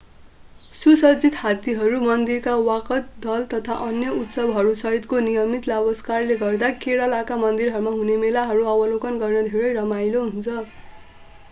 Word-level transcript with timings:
सुसज्जित 0.73 1.35
हात्तीहरू 1.39 1.99
मन्दिरका 2.03 2.55
वादकदल 2.61 3.45
तथा 3.51 3.77
अन्य 3.83 4.15
उत्सवहरूसहितको 4.21 5.21
नियमित 5.27 5.71
लावालस्करले 5.73 6.39
गर्दा 6.41 6.73
केरलाका 6.81 7.39
मन्दिरमा 7.45 7.95
हुने 8.01 8.19
मेलाहरू 8.25 8.69
अवलोकन 8.73 9.25
गर्न 9.25 9.47
धेरै 9.49 9.73
रमाईलो 9.79 10.27
हुन्छ 10.29 10.61